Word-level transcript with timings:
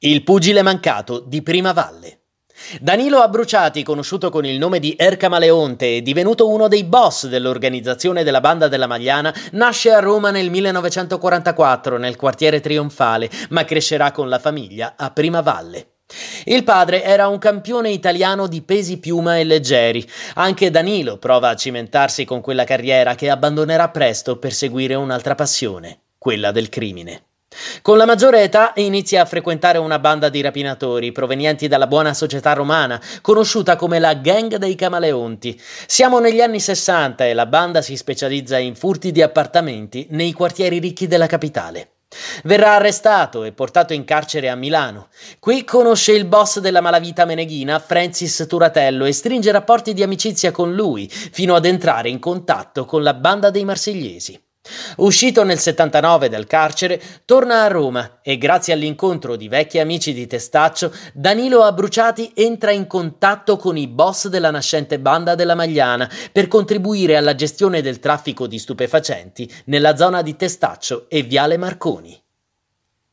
Il 0.00 0.22
pugile 0.22 0.62
mancato 0.62 1.18
di 1.18 1.42
Prima 1.42 1.72
Valle. 1.72 2.20
Danilo 2.80 3.18
Abbruciati, 3.18 3.82
conosciuto 3.82 4.30
con 4.30 4.44
il 4.44 4.56
nome 4.56 4.78
di 4.78 4.94
Ercamaleonte 4.96 5.96
e 5.96 6.02
divenuto 6.02 6.48
uno 6.48 6.68
dei 6.68 6.84
boss 6.84 7.26
dell'organizzazione 7.26 8.22
della 8.22 8.40
Banda 8.40 8.68
della 8.68 8.86
Magliana, 8.86 9.34
nasce 9.54 9.90
a 9.90 9.98
Roma 9.98 10.30
nel 10.30 10.50
1944 10.50 11.98
nel 11.98 12.14
quartiere 12.14 12.60
Trionfale, 12.60 13.28
ma 13.48 13.64
crescerà 13.64 14.12
con 14.12 14.28
la 14.28 14.38
famiglia 14.38 14.94
a 14.96 15.10
Prima 15.10 15.40
Valle. 15.40 15.94
Il 16.44 16.62
padre 16.62 17.02
era 17.02 17.26
un 17.26 17.38
campione 17.38 17.90
italiano 17.90 18.46
di 18.46 18.62
pesi 18.62 18.98
piuma 18.98 19.36
e 19.38 19.42
leggeri. 19.42 20.08
Anche 20.34 20.70
Danilo 20.70 21.16
prova 21.16 21.48
a 21.48 21.56
cimentarsi 21.56 22.24
con 22.24 22.40
quella 22.40 22.62
carriera 22.62 23.16
che 23.16 23.30
abbandonerà 23.30 23.88
presto 23.88 24.38
per 24.38 24.52
seguire 24.52 24.94
un'altra 24.94 25.34
passione, 25.34 26.02
quella 26.18 26.52
del 26.52 26.68
crimine. 26.68 27.22
Con 27.82 27.96
la 27.96 28.06
maggiore 28.06 28.42
età 28.42 28.72
inizia 28.76 29.22
a 29.22 29.26
frequentare 29.26 29.78
una 29.78 29.98
banda 29.98 30.28
di 30.28 30.40
rapinatori 30.40 31.12
provenienti 31.12 31.68
dalla 31.68 31.86
buona 31.86 32.14
società 32.14 32.52
romana, 32.52 33.00
conosciuta 33.20 33.76
come 33.76 33.98
la 33.98 34.14
Gang 34.14 34.56
dei 34.56 34.74
Camaleonti. 34.74 35.60
Siamo 35.86 36.18
negli 36.18 36.40
anni 36.40 36.60
60 36.60 37.26
e 37.26 37.34
la 37.34 37.46
banda 37.46 37.82
si 37.82 37.96
specializza 37.96 38.58
in 38.58 38.74
furti 38.74 39.12
di 39.12 39.22
appartamenti 39.22 40.06
nei 40.10 40.32
quartieri 40.32 40.78
ricchi 40.78 41.06
della 41.06 41.26
capitale. 41.26 41.92
Verrà 42.44 42.76
arrestato 42.76 43.44
e 43.44 43.52
portato 43.52 43.92
in 43.92 44.04
carcere 44.04 44.48
a 44.48 44.54
Milano. 44.54 45.08
Qui 45.38 45.64
conosce 45.64 46.12
il 46.12 46.24
boss 46.24 46.58
della 46.58 46.80
malavita 46.80 47.26
meneghina, 47.26 47.78
Francis 47.78 48.46
Turatello, 48.48 49.04
e 49.04 49.12
stringe 49.12 49.52
rapporti 49.52 49.92
di 49.92 50.02
amicizia 50.02 50.50
con 50.50 50.74
lui, 50.74 51.06
fino 51.08 51.54
ad 51.54 51.66
entrare 51.66 52.08
in 52.08 52.18
contatto 52.18 52.86
con 52.86 53.02
la 53.02 53.12
banda 53.12 53.50
dei 53.50 53.64
marsigliesi. 53.64 54.40
Uscito 54.96 55.44
nel 55.44 55.58
79 55.58 56.28
dal 56.28 56.46
carcere, 56.46 57.00
torna 57.24 57.62
a 57.62 57.68
Roma 57.68 58.18
e 58.22 58.38
grazie 58.38 58.72
all'incontro 58.72 59.36
di 59.36 59.48
vecchi 59.48 59.78
amici 59.78 60.12
di 60.12 60.26
Testaccio, 60.26 60.92
Danilo 61.12 61.62
Abbruciati 61.62 62.32
entra 62.34 62.70
in 62.70 62.86
contatto 62.86 63.56
con 63.56 63.76
i 63.76 63.88
boss 63.88 64.28
della 64.28 64.50
nascente 64.50 64.98
banda 64.98 65.34
della 65.34 65.54
Magliana 65.54 66.10
per 66.32 66.48
contribuire 66.48 67.16
alla 67.16 67.34
gestione 67.34 67.82
del 67.82 68.00
traffico 68.00 68.46
di 68.46 68.58
stupefacenti 68.58 69.50
nella 69.66 69.96
zona 69.96 70.22
di 70.22 70.36
Testaccio 70.36 71.06
e 71.08 71.22
Viale 71.22 71.56
Marconi. 71.56 72.20